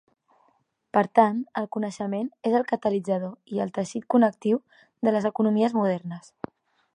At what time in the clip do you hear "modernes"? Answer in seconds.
5.83-6.35